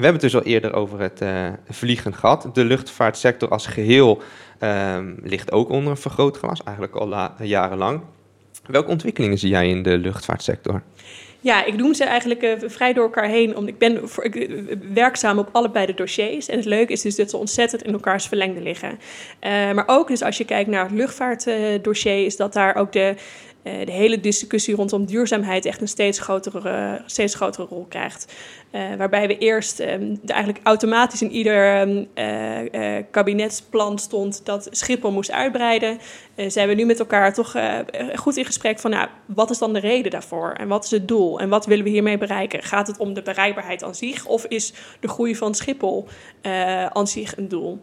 We 0.01 0.07
hebben 0.07 0.23
het 0.25 0.31
dus 0.31 0.41
al 0.41 0.51
eerder 0.51 0.73
over 0.73 0.99
het 0.99 1.21
eh, 1.21 1.47
vliegen 1.69 2.13
gehad. 2.13 2.49
De 2.53 2.65
luchtvaartsector 2.65 3.49
als 3.49 3.67
geheel 3.67 4.21
ehm, 4.59 5.13
ligt 5.23 5.51
ook 5.51 5.69
onder 5.69 5.91
een 5.91 5.97
vergrootglas, 5.97 6.63
eigenlijk 6.63 6.95
al 6.95 7.07
la- 7.07 7.35
jarenlang. 7.39 8.01
Welke 8.65 8.89
ontwikkelingen 8.89 9.37
zie 9.37 9.49
jij 9.49 9.69
in 9.69 9.83
de 9.83 9.97
luchtvaartsector? 9.97 10.81
Ja, 11.39 11.65
ik 11.65 11.75
noem 11.75 11.93
ze 11.93 12.03
eigenlijk 12.03 12.41
eh, 12.41 12.69
vrij 12.69 12.93
door 12.93 13.03
elkaar 13.03 13.27
heen. 13.27 13.55
Omdat 13.55 13.69
ik 13.69 13.77
ben 13.77 14.01
eh, 14.03 14.77
werkzaam 14.93 15.37
op 15.37 15.49
allebei 15.51 15.85
de 15.85 15.93
dossiers. 15.93 16.49
En 16.49 16.57
het 16.57 16.65
leuke 16.65 16.91
is 16.91 17.01
dus 17.01 17.15
dat 17.15 17.29
ze 17.29 17.37
ontzettend 17.37 17.83
in 17.83 17.93
elkaars 17.93 18.27
verlengde 18.27 18.61
liggen. 18.61 18.99
Maar 19.75 19.87
ook 19.87 20.07
dus 20.07 20.23
als 20.23 20.37
je 20.37 20.45
kijkt 20.45 20.69
naar 20.69 20.83
het 20.83 20.91
luchtvaartdossier... 20.91 22.25
is 22.25 22.35
dat 22.35 22.53
daar 22.53 22.75
ook 22.75 22.91
de, 22.91 23.15
de 23.63 23.91
hele 23.91 24.19
discussie 24.19 24.75
rondom 24.75 25.05
duurzaamheid... 25.05 25.65
echt 25.65 25.81
een 25.81 25.87
steeds 25.87 26.19
grotere, 26.19 26.69
eh, 26.69 26.93
steeds 27.05 27.35
grotere 27.35 27.67
rol 27.69 27.85
krijgt. 27.89 28.33
Eh, 28.71 28.95
waarbij 28.97 29.27
we 29.27 29.37
eerst 29.37 29.79
eh, 29.79 29.93
er 29.93 30.17
eigenlijk 30.25 30.65
automatisch 30.65 31.21
in 31.21 31.31
ieder 31.31 31.75
ehm, 31.75 32.03
eh, 32.13 32.97
eh, 32.97 33.05
kabinetsplan 33.11 33.99
stond... 33.99 34.45
dat 34.45 34.67
Schiphol 34.71 35.11
moest 35.11 35.31
uitbreiden. 35.31 35.99
Eh, 36.35 36.49
zijn 36.49 36.67
we 36.67 36.73
nu 36.73 36.85
met 36.85 36.99
elkaar 36.99 37.33
toch 37.33 37.55
eh, 37.55 37.79
goed 38.15 38.37
in 38.37 38.45
gesprek 38.45 38.79
van... 38.79 38.91
Nou, 38.91 39.07
wat 39.25 39.49
is 39.49 39.57
dan 39.57 39.73
de 39.73 39.79
reden 39.79 40.11
daarvoor? 40.11 40.51
En 40.51 40.67
wat 40.67 40.83
is 40.83 40.91
het 40.91 41.07
doel? 41.07 41.39
En 41.39 41.49
wat 41.49 41.65
willen 41.65 41.83
we 41.83 41.89
hiermee 41.89 42.17
bereiken? 42.17 42.63
Gaat 42.63 42.87
het 42.87 42.97
om 42.97 43.13
de 43.13 43.21
bereikbaarheid 43.21 43.83
aan 43.83 43.95
zich? 43.95 44.25
Of 44.25 44.45
is 44.45 44.73
de 44.99 45.07
groei 45.07 45.35
van 45.35 45.55
Schiphol 45.55 46.07
eh, 46.41 46.85
aan 46.85 47.07
zich 47.07 47.37
een 47.37 47.47
doel? 47.47 47.79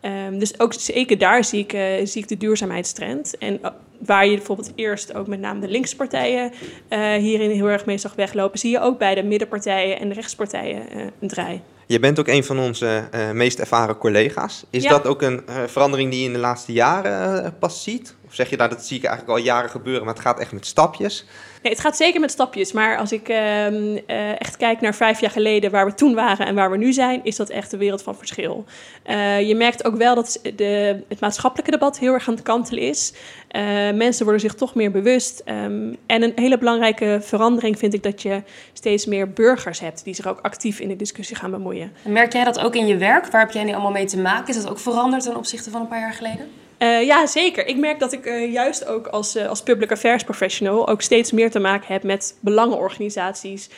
Ehm, 0.00 0.38
dus 0.38 0.60
ook 0.60 0.72
zeker 0.72 1.18
daar 1.18 1.44
zie 1.44 1.60
ik, 1.60 1.72
eh, 1.72 2.06
zie 2.06 2.22
ik 2.22 2.28
de 2.28 2.36
duurzaamheidstrend. 2.36 3.38
En 3.38 3.62
eh, 3.62 3.70
waar 3.98 4.26
je 4.26 4.36
bijvoorbeeld 4.36 4.72
eerst 4.74 5.14
ook 5.14 5.26
met 5.26 5.40
name 5.40 5.60
de 5.60 5.68
linkse 5.68 5.96
partijen 5.96 6.52
eh, 6.88 7.14
hierin 7.14 7.50
heel 7.50 7.68
erg 7.68 7.86
mee 7.86 7.98
zag 7.98 8.14
weglopen... 8.14 8.58
zie 8.58 8.70
je 8.70 8.80
ook 8.80 8.98
bij 8.98 9.14
de 9.14 9.22
middenpartijen 9.22 9.98
en 10.00 10.08
de 10.08 10.14
rechtspartijen 10.14 10.82
een 11.20 11.28
draai. 11.28 11.60
Je 11.86 11.98
bent 11.98 12.18
ook 12.18 12.28
een 12.28 12.44
van 12.44 12.58
onze 12.58 13.08
meest 13.32 13.58
ervaren 13.58 13.98
collega's. 13.98 14.64
Is 14.70 14.82
Ja. 14.82 14.88
dat 14.90 15.06
ook 15.06 15.22
een 15.22 15.42
verandering 15.66 16.10
die 16.10 16.20
je 16.20 16.26
in 16.26 16.32
de 16.32 16.38
laatste 16.38 16.72
jaren 16.72 17.54
pas 17.58 17.82
ziet? 17.82 18.14
Of 18.30 18.36
zeg 18.36 18.50
je 18.50 18.56
nou, 18.56 18.70
dat 18.70 18.86
zie 18.86 18.96
ik 18.96 19.04
eigenlijk 19.04 19.38
al 19.38 19.44
jaren 19.44 19.70
gebeuren, 19.70 20.04
maar 20.04 20.14
het 20.14 20.22
gaat 20.22 20.40
echt 20.40 20.52
met 20.52 20.66
stapjes? 20.66 21.24
Nee, 21.62 21.72
het 21.72 21.80
gaat 21.80 21.96
zeker 21.96 22.20
met 22.20 22.30
stapjes. 22.30 22.72
Maar 22.72 22.98
als 22.98 23.12
ik 23.12 23.28
ehm, 23.28 23.98
eh, 24.06 24.40
echt 24.40 24.56
kijk 24.56 24.80
naar 24.80 24.94
vijf 24.94 25.20
jaar 25.20 25.30
geleden, 25.30 25.70
waar 25.70 25.86
we 25.86 25.94
toen 25.94 26.14
waren 26.14 26.46
en 26.46 26.54
waar 26.54 26.70
we 26.70 26.76
nu 26.76 26.92
zijn, 26.92 27.20
is 27.24 27.36
dat 27.36 27.48
echt 27.48 27.72
een 27.72 27.78
wereld 27.78 28.02
van 28.02 28.16
verschil. 28.16 28.64
Eh, 29.02 29.48
je 29.48 29.54
merkt 29.54 29.84
ook 29.84 29.96
wel 29.96 30.14
dat 30.14 30.40
de, 30.56 31.02
het 31.08 31.20
maatschappelijke 31.20 31.70
debat 31.70 31.98
heel 31.98 32.12
erg 32.12 32.28
aan 32.28 32.34
het 32.34 32.42
kantelen 32.42 32.82
is. 32.82 33.12
Eh, 33.48 33.62
mensen 33.94 34.24
worden 34.24 34.40
zich 34.40 34.54
toch 34.54 34.74
meer 34.74 34.90
bewust. 34.90 35.42
Ehm, 35.44 35.94
en 36.06 36.22
een 36.22 36.32
hele 36.34 36.58
belangrijke 36.58 37.18
verandering 37.22 37.78
vind 37.78 37.94
ik 37.94 38.02
dat 38.02 38.22
je 38.22 38.42
steeds 38.72 39.06
meer 39.06 39.32
burgers 39.32 39.80
hebt 39.80 40.04
die 40.04 40.14
zich 40.14 40.26
ook 40.26 40.40
actief 40.40 40.80
in 40.80 40.88
de 40.88 40.96
discussie 40.96 41.36
gaan 41.36 41.50
bemoeien. 41.50 41.92
En 42.04 42.12
merk 42.12 42.32
jij 42.32 42.44
dat 42.44 42.60
ook 42.60 42.74
in 42.74 42.86
je 42.86 42.96
werk? 42.96 43.26
Waar 43.26 43.40
heb 43.40 43.50
jij 43.50 43.64
nu 43.64 43.72
allemaal 43.72 43.90
mee 43.90 44.06
te 44.06 44.18
maken? 44.18 44.48
Is 44.48 44.62
dat 44.62 44.70
ook 44.70 44.78
veranderd 44.78 45.22
ten 45.22 45.36
opzichte 45.36 45.70
van 45.70 45.80
een 45.80 45.88
paar 45.88 46.00
jaar 46.00 46.12
geleden? 46.12 46.50
Eh, 46.80 47.02
ja, 47.02 47.26
zeker. 47.26 47.66
Ik 47.66 47.76
merk 47.76 47.98
dat 47.98 48.12
ik 48.12 48.26
eh, 48.26 48.52
juist 48.52 48.86
ook 48.86 49.06
als, 49.06 49.34
eh, 49.34 49.48
als 49.48 49.62
public 49.62 49.90
affairs 49.92 50.24
professional 50.24 50.88
ook 50.88 51.02
steeds 51.02 51.32
meer 51.32 51.50
te 51.50 51.58
maken 51.58 51.92
heb 51.92 52.02
met 52.02 52.36
belangenorganisaties 52.40 53.70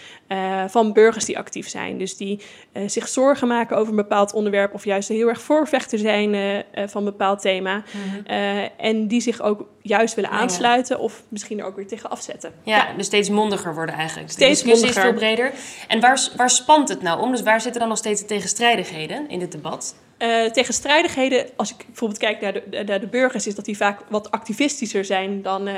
van 0.66 0.92
burgers 0.92 1.24
die 1.24 1.38
actief 1.38 1.68
zijn. 1.68 1.98
Dus 1.98 2.16
die 2.16 2.40
zich 2.86 3.08
zorgen 3.08 3.48
maken 3.48 3.76
over 3.76 3.90
een 3.90 3.96
bepaald 3.96 4.32
onderwerp 4.32 4.74
of 4.74 4.84
juist 4.84 5.08
heel 5.08 5.28
erg 5.28 5.40
voorvechter 5.40 5.98
zijn 5.98 6.64
van 6.74 7.06
een 7.06 7.10
bepaald 7.10 7.40
thema. 7.40 7.82
Eh, 8.26 8.80
en 8.86 9.06
die 9.06 9.20
zich 9.20 9.40
ook 9.40 9.68
juist 9.82 10.14
willen 10.14 10.30
aansluiten 10.30 10.98
of 10.98 11.22
misschien 11.28 11.58
er 11.58 11.64
ook 11.64 11.76
weer 11.76 11.86
tegen 11.86 12.10
afzetten. 12.10 12.52
Ja, 12.62 12.92
dus 12.96 13.06
steeds 13.06 13.28
mondiger 13.28 13.74
worden 13.74 13.94
eigenlijk. 13.94 14.26
De 14.26 14.32
Steeds 14.32 14.62
discussie 14.62 14.86
mondiger. 14.86 15.04
is 15.04 15.18
veel 15.18 15.18
breder. 15.18 15.52
En 15.88 16.00
waar, 16.00 16.28
waar 16.36 16.50
spant 16.50 16.88
het 16.88 17.02
nou 17.02 17.20
om? 17.20 17.30
Dus 17.30 17.42
waar 17.42 17.60
zitten 17.60 17.80
dan 17.80 17.88
nog 17.88 17.98
steeds 17.98 18.20
de 18.20 18.26
tegenstrijdigheden 18.26 19.28
in 19.28 19.38
dit 19.38 19.52
debat? 19.52 19.94
Uh, 20.22 20.44
tegenstrijdigheden, 20.44 21.46
als 21.56 21.70
ik 21.70 21.84
bijvoorbeeld 21.86 22.20
kijk 22.20 22.40
naar 22.40 22.52
de, 22.52 22.82
naar 22.86 23.00
de 23.00 23.06
burgers, 23.06 23.46
is 23.46 23.54
dat 23.54 23.64
die 23.64 23.76
vaak 23.76 24.00
wat 24.08 24.30
activistischer 24.30 25.04
zijn 25.04 25.42
dan, 25.42 25.68
uh, 25.68 25.74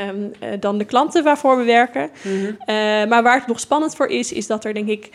dan 0.60 0.78
de 0.78 0.84
klanten 0.84 1.24
waarvoor 1.24 1.56
we 1.56 1.64
werken. 1.64 2.10
Mhm. 2.22 3.08
maar 3.08 3.22
waar 3.22 3.38
het 3.38 3.46
nog 3.46 3.60
spannend 3.60 3.96
voor 3.96 4.06
is, 4.06 4.32
is 4.32 4.46
dat 4.46 4.64
er 4.64 4.74
denk 4.74 4.88
ik 4.88 5.10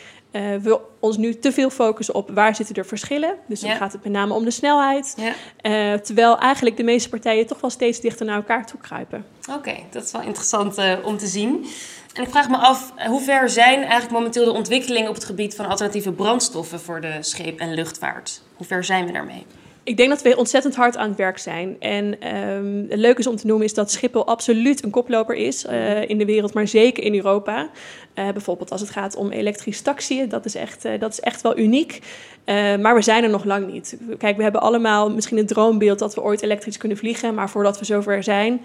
we 0.61 0.79
ons 0.99 1.17
nu 1.17 1.39
te 1.39 1.51
veel 1.51 1.69
focussen 1.69 2.15
op 2.15 2.29
waar 2.33 2.55
zitten 2.55 2.75
er 2.75 2.85
verschillen. 2.85 3.35
Dus 3.47 3.59
dan 3.59 3.75
gaat 3.75 3.91
het 3.91 4.03
met 4.03 4.13
name 4.13 4.33
om 4.33 4.43
de 4.43 4.51
snelheid. 4.51 5.15
Ja. 5.61 5.97
terwijl 5.99 6.37
eigenlijk 6.37 6.77
de 6.77 6.83
meeste 6.83 7.09
partijen 7.09 7.47
toch 7.47 7.61
wel 7.61 7.69
steeds 7.69 7.99
dichter 7.99 8.25
naar 8.25 8.35
elkaar 8.35 8.65
toe 8.65 8.79
kruipen. 8.79 9.25
Oké, 9.57 9.75
dat 9.91 10.03
is 10.03 10.11
wel 10.11 10.21
interessant 10.21 10.77
om 11.03 11.17
te 11.17 11.27
zien. 11.27 11.65
En 12.19 12.25
ik 12.25 12.31
vraag 12.31 12.49
me 12.49 12.57
af, 12.57 12.93
hoe 13.07 13.21
ver 13.21 13.49
zijn 13.49 13.79
eigenlijk 13.79 14.11
momenteel 14.11 14.45
de 14.45 14.51
ontwikkelingen 14.51 15.09
op 15.09 15.15
het 15.15 15.23
gebied 15.23 15.55
van 15.55 15.65
alternatieve 15.65 16.11
brandstoffen 16.11 16.79
voor 16.79 17.01
de 17.01 17.17
scheep- 17.19 17.59
en 17.59 17.73
luchtvaart? 17.73 18.41
Hoe 18.55 18.65
ver 18.65 18.83
zijn 18.83 19.05
we 19.05 19.11
daarmee? 19.11 19.45
Ik 19.83 19.97
denk 19.97 20.09
dat 20.09 20.21
we 20.21 20.37
ontzettend 20.37 20.75
hard 20.75 20.97
aan 20.97 21.09
het 21.09 21.17
werk 21.17 21.37
zijn. 21.37 21.75
En 21.79 22.35
um, 22.37 22.85
het 22.89 22.99
leuke 22.99 23.19
is 23.19 23.27
om 23.27 23.35
te 23.35 23.47
noemen 23.47 23.65
is 23.65 23.73
dat 23.73 23.91
Schiphol 23.91 24.27
absoluut 24.27 24.83
een 24.83 24.89
koploper 24.89 25.35
is 25.35 25.65
uh, 25.65 26.09
in 26.09 26.17
de 26.17 26.25
wereld, 26.25 26.53
maar 26.53 26.67
zeker 26.67 27.03
in 27.03 27.15
Europa. 27.15 27.69
Uh, 28.15 28.29
bijvoorbeeld 28.29 28.71
als 28.71 28.81
het 28.81 28.89
gaat 28.89 29.15
om 29.15 29.31
elektrische 29.31 29.83
taxiën, 29.83 30.29
dat 30.29 30.45
is 30.45 30.55
echt, 30.55 30.85
uh, 30.85 30.99
dat 30.99 31.11
is 31.11 31.19
echt 31.19 31.41
wel 31.41 31.57
uniek. 31.57 31.99
maar 32.79 32.95
we 32.95 33.01
zijn 33.01 33.23
er 33.23 33.29
nog 33.29 33.43
lang 33.43 33.71
niet. 33.71 33.97
Kijk, 34.17 34.37
we 34.37 34.43
hebben 34.43 34.61
allemaal 34.61 35.11
misschien 35.11 35.37
een 35.37 35.47
droombeeld 35.47 35.99
dat 35.99 36.15
we 36.15 36.21
ooit 36.21 36.41
elektrisch 36.41 36.77
kunnen 36.77 36.97
vliegen, 36.97 37.33
maar 37.33 37.49
voordat 37.49 37.79
we 37.79 37.85
zover 37.85 38.23
zijn, 38.23 38.61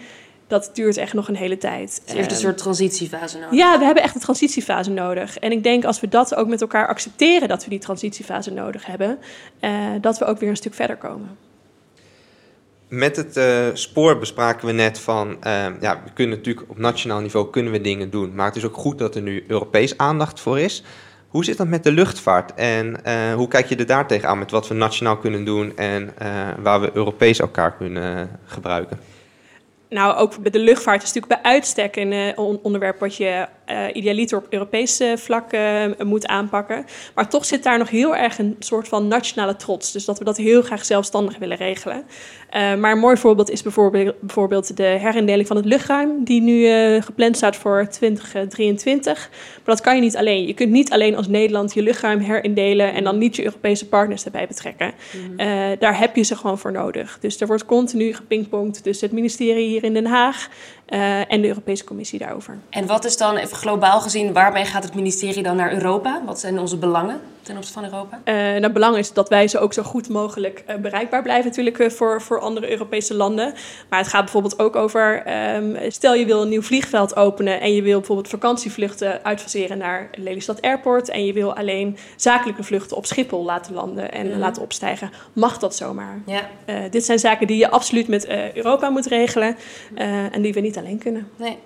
dat 0.46 0.70
duurt 0.72 0.96
echt 0.96 1.12
nog 1.12 1.28
een 1.28 1.36
hele 1.36 1.58
tijd. 1.58 2.00
Het 2.04 2.16
heeft 2.16 2.30
een 2.30 2.36
soort 2.36 2.58
transitiefase 2.58 3.38
nodig. 3.38 3.58
Ja, 3.58 3.78
we 3.78 3.84
hebben 3.84 4.02
echt 4.02 4.14
een 4.14 4.20
transitiefase 4.20 4.90
nodig. 4.90 5.38
En 5.38 5.52
ik 5.52 5.62
denk 5.62 5.84
als 5.84 6.00
we 6.00 6.08
dat 6.08 6.34
ook 6.34 6.48
met 6.48 6.60
elkaar 6.60 6.88
accepteren, 6.88 7.48
dat 7.48 7.64
we 7.64 7.70
die 7.70 7.78
transitiefase 7.78 8.52
nodig 8.52 8.86
hebben, 8.86 9.18
uh, 9.60 9.70
dat 10.00 10.18
we 10.18 10.24
ook 10.24 10.38
weer 10.38 10.48
een 10.48 10.56
stuk 10.56 10.74
verder 10.74 10.96
komen. 10.96 11.36
Met 12.88 13.16
het 13.16 13.36
uh, 13.36 13.66
spoor 13.72 14.18
bespraken 14.18 14.66
we 14.66 14.72
net 14.72 14.98
van, 14.98 15.28
uh, 15.28 15.66
ja, 15.80 16.02
we 16.04 16.12
kunnen 16.14 16.36
natuurlijk 16.36 16.70
op 16.70 16.78
nationaal 16.78 17.20
niveau 17.20 17.50
kunnen 17.50 17.72
we 17.72 17.80
dingen 17.80 18.10
doen, 18.10 18.34
maar 18.34 18.46
het 18.46 18.56
is 18.56 18.64
ook 18.64 18.76
goed 18.76 18.98
dat 18.98 19.14
er 19.14 19.22
nu 19.22 19.44
Europees 19.48 19.98
aandacht 19.98 20.40
voor 20.40 20.58
is. 20.58 20.82
Hoe 21.28 21.44
zit 21.44 21.56
dat 21.56 21.66
met 21.66 21.84
de 21.84 21.92
luchtvaart 21.92 22.54
en 22.54 23.00
hoe 23.34 23.48
kijk 23.48 23.66
je 23.66 23.76
er 23.76 23.86
daar 23.86 24.06
tegenaan 24.06 24.38
met 24.38 24.50
wat 24.50 24.68
we 24.68 24.74
nationaal 24.74 25.16
kunnen 25.16 25.44
doen 25.44 25.76
en 25.76 26.14
waar 26.62 26.80
we 26.80 26.90
Europees 26.94 27.40
elkaar 27.40 27.76
kunnen 27.76 28.30
gebruiken? 28.44 28.98
Nou, 29.94 30.16
ook 30.16 30.38
bij 30.38 30.50
de 30.50 30.58
luchtvaart 30.58 31.02
is 31.02 31.12
natuurlijk 31.12 31.42
bij 31.42 31.52
uitstek 31.52 31.96
een 31.96 32.12
uh, 32.12 32.58
onderwerp 32.62 32.98
wat 32.98 33.16
je 33.16 33.46
uh, 33.70 33.84
idealiter 33.92 34.38
op 34.38 34.46
Europees 34.50 35.00
vlak 35.14 35.52
uh, 35.52 35.84
moet 35.98 36.26
aanpakken. 36.26 36.84
Maar 37.14 37.28
toch 37.28 37.44
zit 37.44 37.62
daar 37.62 37.78
nog 37.78 37.90
heel 37.90 38.16
erg 38.16 38.38
een 38.38 38.56
soort 38.58 38.88
van 38.88 39.08
nationale 39.08 39.56
trots. 39.56 39.92
Dus 39.92 40.04
dat 40.04 40.18
we 40.18 40.24
dat 40.24 40.36
heel 40.36 40.62
graag 40.62 40.84
zelfstandig 40.84 41.38
willen 41.38 41.56
regelen. 41.56 42.04
maar 42.52 42.92
een 42.92 42.98
mooi 42.98 43.16
voorbeeld 43.16 43.50
is 43.50 43.62
bijvoorbeeld, 43.62 44.20
bijvoorbeeld 44.20 44.76
de 44.76 44.82
herindeling 44.82 45.46
van 45.46 45.56
het 45.56 45.64
luchtruim, 45.64 46.24
die 46.24 46.40
nu 46.40 46.66
gepland 47.00 47.36
staat 47.36 47.56
voor 47.56 47.88
2023. 47.90 49.28
Maar 49.54 49.74
dat 49.74 49.80
kan 49.80 49.94
je 49.94 50.00
niet 50.00 50.16
alleen. 50.16 50.46
Je 50.46 50.54
kunt 50.54 50.70
niet 50.70 50.92
alleen 50.92 51.16
als 51.16 51.28
Nederland 51.28 51.74
je 51.74 51.82
luchtruim 51.82 52.20
herindelen 52.20 52.94
en 52.94 53.04
dan 53.04 53.18
niet 53.18 53.36
je 53.36 53.44
Europese 53.44 53.88
partners 53.88 54.24
erbij 54.24 54.46
betrekken. 54.46 54.92
Mhm. 55.36 55.78
daar 55.78 55.98
heb 55.98 56.16
je 56.16 56.22
ze 56.22 56.36
gewoon 56.36 56.58
voor 56.58 56.72
nodig. 56.72 57.18
Dus 57.20 57.40
er 57.40 57.46
wordt 57.46 57.64
continu 57.64 58.14
gepingpongd 58.14 58.82
tussen 58.82 59.06
het 59.06 59.14
ministerie 59.14 59.68
hier 59.68 59.83
fingeren 59.84 59.94
din 60.04 60.06
her. 60.06 60.48
Uh, 60.88 61.32
en 61.32 61.40
de 61.40 61.48
Europese 61.48 61.84
Commissie 61.84 62.18
daarover. 62.18 62.58
En 62.70 62.86
wat 62.86 63.04
is 63.04 63.16
dan, 63.16 63.36
even 63.36 63.56
globaal 63.56 64.00
gezien, 64.00 64.32
waarmee 64.32 64.64
gaat 64.64 64.84
het 64.84 64.94
ministerie 64.94 65.42
dan 65.42 65.56
naar 65.56 65.72
Europa? 65.72 66.22
Wat 66.24 66.40
zijn 66.40 66.58
onze 66.58 66.76
belangen 66.76 67.20
ten 67.44 67.56
opzichte 67.56 67.80
van 67.80 67.90
Europa? 67.90 68.20
Uh, 68.24 68.60
nou, 68.60 68.72
belang 68.72 68.96
is 68.96 69.12
dat 69.12 69.28
wij 69.28 69.48
ze 69.48 69.58
ook 69.58 69.72
zo 69.72 69.82
goed 69.82 70.08
mogelijk 70.08 70.64
uh, 70.68 70.76
bereikbaar 70.76 71.22
blijven, 71.22 71.44
natuurlijk 71.46 71.92
voor, 71.92 72.22
voor 72.22 72.40
andere 72.40 72.70
Europese 72.70 73.14
landen. 73.14 73.54
Maar 73.88 73.98
het 73.98 74.08
gaat 74.08 74.22
bijvoorbeeld 74.22 74.58
ook 74.58 74.76
over, 74.76 75.22
um, 75.56 75.76
stel 75.88 76.14
je 76.14 76.26
wil 76.26 76.42
een 76.42 76.48
nieuw 76.48 76.62
vliegveld 76.62 77.16
openen 77.16 77.60
en 77.60 77.74
je 77.74 77.82
wil 77.82 77.98
bijvoorbeeld 77.98 78.28
vakantievluchten 78.28 79.24
uitfaseren 79.24 79.78
naar 79.78 80.08
Lelystad 80.14 80.62
Airport 80.62 81.08
en 81.08 81.26
je 81.26 81.32
wil 81.32 81.56
alleen 81.56 81.96
zakelijke 82.16 82.62
vluchten 82.62 82.96
op 82.96 83.06
Schiphol 83.06 83.44
laten 83.44 83.74
landen 83.74 84.12
en 84.12 84.32
mm. 84.32 84.38
laten 84.38 84.62
opstijgen. 84.62 85.10
Mag 85.32 85.58
dat 85.58 85.76
zomaar? 85.76 86.20
Ja. 86.26 86.48
dit 86.90 87.04
zijn 87.04 87.18
zaken 87.18 87.46
die 87.46 87.56
je 87.56 87.70
absoluut 87.70 88.08
met 88.08 88.28
Europa 88.54 88.90
moet 88.90 89.06
regelen 89.06 89.56
en 90.32 90.42
die 90.42 90.52
we 90.52 90.60
niet 90.60 90.73
alleen 90.76 90.98
kunnen. 90.98 91.28
Nee. 91.36 91.58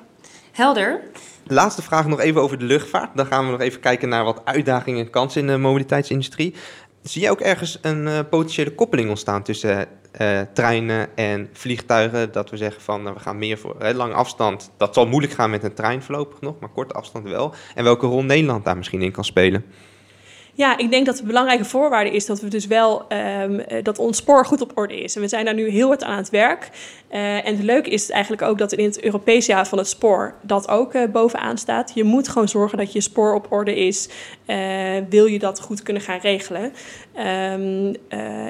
Helder. 0.53 1.01
Laatste 1.47 1.83
vraag 1.83 2.07
nog 2.07 2.21
even 2.21 2.41
over 2.41 2.59
de 2.59 2.65
luchtvaart. 2.65 3.17
Dan 3.17 3.27
gaan 3.27 3.45
we 3.45 3.51
nog 3.51 3.61
even 3.61 3.81
kijken 3.81 4.09
naar 4.09 4.25
wat 4.25 4.41
uitdagingen 4.45 5.05
en 5.05 5.11
kansen 5.11 5.41
in 5.41 5.47
de 5.47 5.57
mobiliteitsindustrie. 5.57 6.55
Zie 7.03 7.23
je 7.23 7.31
ook 7.31 7.41
ergens 7.41 7.79
een 7.83 8.07
uh, 8.07 8.19
potentiële 8.31 8.75
koppeling 8.75 9.09
ontstaan 9.09 9.43
tussen 9.43 9.87
uh, 10.21 10.41
treinen 10.53 11.17
en 11.17 11.49
vliegtuigen? 11.53 12.33
Dat 12.33 12.51
we 12.51 12.57
zeggen 12.57 12.83
van 12.83 13.07
uh, 13.07 13.13
we 13.13 13.19
gaan 13.19 13.39
meer 13.39 13.59
voor 13.59 13.77
uh, 13.83 13.91
lange 13.91 14.15
afstand. 14.15 14.71
Dat 14.77 14.95
zal 14.95 15.07
moeilijk 15.07 15.33
gaan 15.33 15.51
met 15.51 15.65
een 15.65 15.75
trein 15.75 16.03
voorlopig 16.03 16.41
nog, 16.41 16.59
maar 16.61 16.69
korte 16.69 16.95
afstand 16.95 17.29
wel. 17.29 17.55
En 17.75 17.85
welke 17.85 18.07
rol 18.07 18.23
Nederland 18.23 18.65
daar 18.65 18.77
misschien 18.77 19.03
in 19.03 19.13
kan 19.13 19.25
spelen? 19.25 19.65
Ja, 20.59 20.79
ik 20.79 20.91
denk 20.91 21.07
dat 21.07 21.17
de 21.17 21.23
belangrijke 21.23 21.65
voorwaarde 21.65 22.11
is 22.11 22.27
dat 22.27 22.41
we 22.41 22.49
dus 22.49 22.67
wel 22.67 23.07
um, 23.43 23.63
dat 23.83 23.99
ons 23.99 24.17
spoor 24.17 24.47
goed 24.47 24.61
op 24.61 24.73
orde 24.75 25.03
is. 25.03 25.17
En 25.17 25.21
we 25.21 25.29
zijn 25.29 25.45
daar 25.45 25.55
nu 25.55 25.69
heel 25.69 25.87
hard 25.87 26.05
aan 26.05 26.17
het 26.17 26.31
werk. 26.31 26.69
Uh, 27.11 27.47
en 27.47 27.57
het 27.57 27.63
leuke 27.63 27.91
is 27.91 28.11
eigenlijk 28.11 28.43
ook 28.43 28.59
dat 28.59 28.73
in 28.73 28.85
het 28.85 29.03
Europees 29.03 29.47
jaar 29.47 29.67
van 29.69 29.79
het 29.79 29.89
spoor 29.89 30.35
dat 30.43 30.69
ook 30.69 30.95
uh, 30.95 31.03
bovenaan 31.13 31.59
staat. 31.59 31.93
Je 31.95 32.05
moet 32.05 32.29
gewoon 32.29 32.49
zorgen 32.49 32.79
dat 32.79 32.93
je 32.93 33.01
spoor 33.01 33.35
op 33.35 33.47
orde 33.53 33.77
is. 33.77 34.09
Wil 35.09 35.27
je 35.27 35.39
dat 35.39 35.61
goed 35.61 35.83
kunnen 35.83 36.03
gaan 36.03 36.19
regelen? 36.21 36.63
Um, 36.63 37.95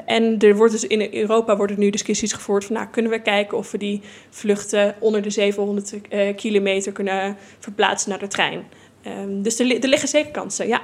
en 0.07 0.39
er 0.39 0.57
wordt 0.57 0.73
dus 0.73 0.87
in 0.87 1.15
Europa 1.15 1.57
worden 1.57 1.79
nu 1.79 1.91
discussies 1.91 2.33
gevoerd 2.33 2.65
van, 2.65 2.75
nou, 2.75 2.89
kunnen 2.89 3.11
we 3.11 3.23
kijken 3.23 3.59
of 3.59 3.71
we 3.71 3.79
die 3.79 4.01
vluchten 4.31 4.95
onder 4.99 5.23
de 5.23 5.31
700 5.31 5.95
kilometer 6.37 6.93
kunnen 6.93 7.37
verplaatsen 7.59 8.11
naar 8.11 8.19
de 8.19 8.27
trein? 8.27 8.65
Um, 9.07 9.43
dus 9.43 9.59
er, 9.59 9.81
er 9.83 9.89
liggen 9.89 10.09
zeker 10.09 10.31
kansen, 10.31 10.69
ja. 10.69 10.81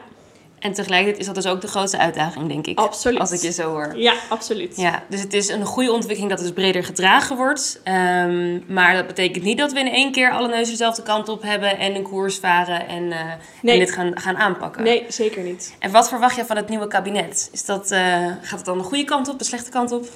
En 0.65 0.73
tegelijkertijd 0.73 1.21
is 1.21 1.27
dat 1.27 1.35
dus 1.35 1.47
ook 1.47 1.61
de 1.61 1.67
grootste 1.67 1.99
uitdaging, 1.99 2.49
denk 2.49 2.67
ik. 2.67 2.79
Absoluut. 2.79 3.19
Als 3.19 3.33
ik 3.33 3.41
je 3.41 3.53
zo 3.53 3.71
hoor. 3.71 3.93
Ja, 3.97 4.15
absoluut. 4.29 4.77
Ja, 4.77 5.03
dus 5.09 5.21
het 5.21 5.33
is 5.33 5.49
een 5.49 5.65
goede 5.65 5.93
ontwikkeling 5.93 6.31
dat 6.31 6.39
het 6.39 6.49
dus 6.49 6.63
breder 6.65 6.85
gedragen 6.85 7.37
wordt. 7.37 7.81
Um, 7.85 8.65
maar 8.69 8.95
dat 8.95 9.07
betekent 9.07 9.45
niet 9.45 9.59
dat 9.59 9.73
we 9.73 9.79
in 9.79 9.93
één 9.93 10.13
keer 10.13 10.31
alle 10.31 10.49
neuzen 10.49 10.71
dezelfde 10.71 11.03
kant 11.03 11.29
op 11.29 11.43
hebben 11.43 11.79
en 11.79 11.95
een 11.95 12.03
koers 12.03 12.39
varen 12.39 12.89
en, 12.89 13.03
uh, 13.03 13.21
en 13.21 13.39
dit 13.79 13.93
gaan, 13.93 14.21
gaan 14.21 14.37
aanpakken. 14.37 14.83
Nee, 14.83 15.05
zeker 15.09 15.43
niet. 15.43 15.77
En 15.79 15.91
wat 15.91 16.09
verwacht 16.09 16.37
je 16.37 16.45
van 16.45 16.57
het 16.57 16.69
nieuwe 16.69 16.87
kabinet? 16.87 17.49
Is 17.53 17.65
dat, 17.65 17.93
uh, 17.93 17.99
gaat 18.43 18.59
het 18.59 18.65
dan 18.65 18.79
de 18.79 18.85
goede 18.85 19.05
kant 19.05 19.29
op, 19.29 19.39
de 19.39 19.45
slechte 19.45 19.71
kant 19.71 19.93
op? 19.93 20.09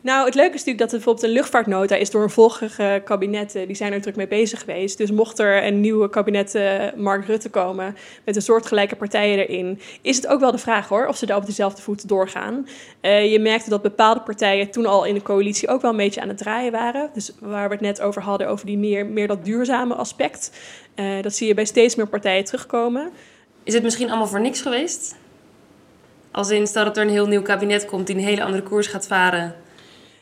Nou, 0.00 0.24
het 0.24 0.34
leuke 0.34 0.54
is 0.54 0.64
natuurlijk 0.64 0.78
dat 0.78 0.88
er 0.88 0.96
bijvoorbeeld 0.96 1.26
een 1.26 1.32
luchtvaartnota 1.32 1.94
is 1.94 2.10
door 2.10 2.22
een 2.22 2.30
vorige 2.30 3.02
kabinet. 3.04 3.52
Die 3.52 3.74
zijn 3.74 3.92
er 3.92 4.00
druk 4.00 4.16
mee 4.16 4.28
bezig 4.28 4.60
geweest. 4.60 4.98
Dus 4.98 5.10
mocht 5.10 5.38
er 5.38 5.64
een 5.64 5.80
nieuwe 5.80 6.10
kabinet 6.10 6.54
uh, 6.54 6.82
Mark 6.96 7.26
Rutte 7.26 7.50
komen 7.50 7.96
met 8.24 8.36
een 8.36 8.42
soortgelijke 8.42 8.96
partijen 8.96 9.38
erin, 9.38 9.80
is 10.02 10.16
het 10.16 10.26
ook 10.26 10.40
wel 10.40 10.50
de 10.50 10.58
vraag 10.58 10.88
hoor 10.88 11.06
of 11.06 11.16
ze 11.16 11.26
daar 11.26 11.36
op 11.36 11.46
dezelfde 11.46 11.82
voet 11.82 12.08
doorgaan. 12.08 12.68
Uh, 13.02 13.32
je 13.32 13.38
merkte 13.38 13.70
dat 13.70 13.82
bepaalde 13.82 14.20
partijen 14.20 14.70
toen 14.70 14.86
al 14.86 15.04
in 15.04 15.14
de 15.14 15.22
coalitie 15.22 15.68
ook 15.68 15.82
wel 15.82 15.90
een 15.90 15.96
beetje 15.96 16.20
aan 16.20 16.28
het 16.28 16.38
draaien 16.38 16.72
waren. 16.72 17.10
Dus 17.12 17.32
waar 17.40 17.68
we 17.68 17.74
het 17.74 17.84
net 17.84 18.00
over 18.00 18.22
hadden, 18.22 18.48
over 18.48 18.66
die 18.66 18.78
meer, 18.78 19.06
meer 19.06 19.26
dat 19.26 19.44
duurzame 19.44 19.94
aspect. 19.94 20.50
Dat 21.22 21.34
zie 21.34 21.46
je 21.46 21.54
bij 21.54 21.64
steeds 21.64 21.94
meer 21.94 22.08
partijen 22.08 22.44
terugkomen. 22.44 23.10
Is 23.62 23.74
het 23.74 23.82
misschien 23.82 24.08
allemaal 24.08 24.26
voor 24.26 24.40
niks 24.40 24.60
geweest? 24.60 25.16
Als 26.30 26.50
in, 26.50 26.66
stel 26.66 26.84
dat 26.84 26.96
er 26.96 27.02
een 27.02 27.10
heel 27.10 27.26
nieuw 27.26 27.42
kabinet 27.42 27.84
komt 27.84 28.06
die 28.06 28.16
een 28.16 28.22
hele 28.22 28.44
andere 28.44 28.62
koers 28.62 28.86
gaat 28.86 29.06
varen 29.06 29.54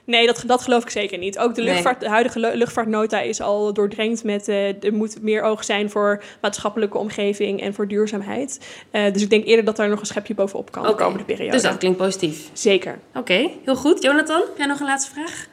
Nee, 0.06 0.26
dat, 0.26 0.42
dat 0.46 0.62
geloof 0.62 0.82
ik 0.82 0.90
zeker 0.90 1.18
niet. 1.18 1.38
Ook 1.38 1.54
de, 1.54 1.62
luchtvaart, 1.62 2.00
de 2.00 2.08
huidige 2.08 2.56
luchtvaartnota 2.56 3.20
is 3.20 3.40
al 3.40 3.72
doordrenkt 3.72 4.24
met... 4.24 4.48
Uh, 4.48 4.84
er 4.84 4.92
moet 4.92 5.22
meer 5.22 5.42
oog 5.42 5.64
zijn 5.64 5.90
voor 5.90 6.22
maatschappelijke 6.40 6.98
omgeving 6.98 7.60
en 7.60 7.74
voor 7.74 7.88
duurzaamheid. 7.88 8.66
Uh, 8.92 9.12
dus 9.12 9.22
ik 9.22 9.30
denk 9.30 9.44
eerder 9.44 9.64
dat 9.64 9.76
daar 9.76 9.88
nog 9.88 10.00
een 10.00 10.06
schepje 10.06 10.34
bovenop 10.34 10.70
kan 10.70 10.82
okay. 10.82 10.94
de 10.94 11.02
komende 11.02 11.24
periode. 11.24 11.52
Dus 11.52 11.62
dat 11.62 11.78
klinkt 11.78 11.98
positief. 11.98 12.50
Zeker. 12.52 12.98
Oké, 13.14 13.50
heel 13.64 13.76
goed. 13.76 14.02
Jonathan, 14.02 14.40
heb 14.40 14.56
jij 14.56 14.66
nog 14.66 14.80
een 14.80 14.86
laatste 14.86 15.12
vraag? 15.12 15.46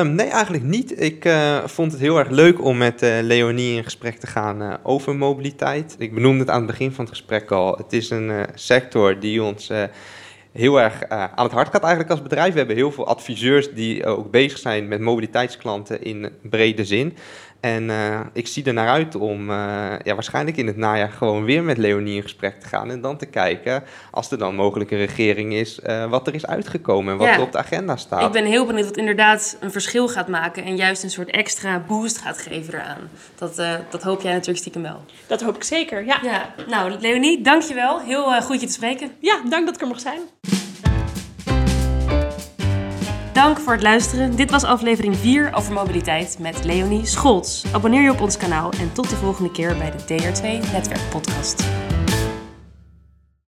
Um, 0.00 0.14
nee, 0.14 0.28
eigenlijk 0.28 0.64
niet. 0.64 1.00
Ik 1.00 1.24
uh, 1.24 1.64
vond 1.64 1.92
het 1.92 2.00
heel 2.00 2.18
erg 2.18 2.30
leuk 2.30 2.64
om 2.64 2.76
met 2.76 3.02
uh, 3.02 3.18
Leonie 3.22 3.76
in 3.76 3.84
gesprek 3.84 4.18
te 4.18 4.26
gaan 4.26 4.62
uh, 4.62 4.74
over 4.82 5.16
mobiliteit. 5.16 5.96
Ik 5.98 6.14
benoemde 6.14 6.40
het 6.40 6.50
aan 6.50 6.56
het 6.56 6.66
begin 6.66 6.92
van 6.92 7.04
het 7.04 7.14
gesprek 7.14 7.50
al. 7.50 7.76
Het 7.76 7.92
is 7.92 8.10
een 8.10 8.46
sector 8.54 9.20
die 9.20 9.42
ons 9.42 9.70
heel 10.56 10.80
erg 10.80 11.02
uh, 11.02 11.24
aan 11.34 11.44
het 11.44 11.52
hart 11.52 11.68
gaat 11.68 11.82
eigenlijk 11.82 12.10
als 12.10 12.22
bedrijf. 12.22 12.52
We 12.52 12.58
hebben 12.58 12.76
heel 12.76 12.92
veel 12.92 13.06
adviseurs 13.06 13.72
die 13.72 14.06
ook 14.06 14.30
bezig 14.30 14.58
zijn 14.58 14.88
met 14.88 15.00
mobiliteitsklanten 15.00 16.02
in 16.02 16.30
brede 16.42 16.84
zin. 16.84 17.16
En 17.60 17.82
uh, 17.88 18.20
ik 18.32 18.46
zie 18.46 18.64
er 18.64 18.72
naar 18.72 18.88
uit 18.88 19.14
om 19.14 19.50
uh, 19.50 19.92
ja, 20.02 20.14
waarschijnlijk 20.14 20.56
in 20.56 20.66
het 20.66 20.76
najaar 20.76 21.10
gewoon 21.10 21.44
weer 21.44 21.62
met 21.62 21.78
Leonie 21.78 22.16
in 22.16 22.22
gesprek 22.22 22.60
te 22.60 22.66
gaan. 22.66 22.90
En 22.90 23.00
dan 23.00 23.16
te 23.16 23.26
kijken, 23.26 23.84
als 24.10 24.30
er 24.30 24.38
dan 24.38 24.54
mogelijk 24.54 24.90
een 24.90 24.98
regering 24.98 25.52
is, 25.52 25.80
uh, 25.86 26.10
wat 26.10 26.26
er 26.26 26.34
is 26.34 26.46
uitgekomen 26.46 27.12
en 27.12 27.18
wat 27.18 27.28
ja. 27.28 27.34
er 27.34 27.40
op 27.40 27.52
de 27.52 27.58
agenda 27.58 27.96
staat. 27.96 28.26
Ik 28.26 28.32
ben 28.32 28.44
heel 28.44 28.66
benieuwd 28.66 28.84
wat 28.84 28.96
inderdaad 28.96 29.56
een 29.60 29.72
verschil 29.72 30.08
gaat 30.08 30.28
maken 30.28 30.64
en 30.64 30.76
juist 30.76 31.02
een 31.02 31.10
soort 31.10 31.30
extra 31.30 31.84
boost 31.86 32.18
gaat 32.18 32.38
geven 32.38 32.74
eraan. 32.74 33.10
Dat, 33.34 33.62
dat 33.90 34.02
hoop 34.02 34.22
jij 34.22 34.32
natuurlijk 34.32 34.58
stiekem 34.58 34.82
wel. 34.82 35.04
Dat 35.26 35.42
hoop 35.42 35.56
ik 35.56 35.64
zeker, 35.64 36.04
ja. 36.04 36.18
ja. 36.22 36.54
Nou, 36.68 36.96
Leonie, 37.00 37.42
dankjewel. 37.42 38.00
Heel 38.00 38.42
goed 38.42 38.60
je 38.60 38.66
te 38.66 38.72
spreken. 38.72 39.10
Ja, 39.18 39.40
dank 39.48 39.66
dat 39.66 39.74
ik 39.74 39.80
er 39.80 39.86
mocht 39.86 40.02
zijn. 40.02 40.20
Dank 43.36 43.58
voor 43.58 43.72
het 43.72 43.82
luisteren. 43.82 44.36
Dit 44.36 44.50
was 44.50 44.64
aflevering 44.64 45.16
4 45.16 45.52
over 45.54 45.72
mobiliteit 45.72 46.36
met 46.40 46.64
Leonie 46.64 47.06
Scholz. 47.06 47.64
Abonneer 47.72 48.02
je 48.02 48.10
op 48.10 48.20
ons 48.20 48.36
kanaal 48.36 48.70
en 48.70 48.92
tot 48.92 49.10
de 49.10 49.16
volgende 49.16 49.50
keer 49.50 49.76
bij 49.76 49.90
de 49.90 49.98
DR2 49.98 50.72
Netwerk 50.72 51.10
Podcast. 51.10 51.85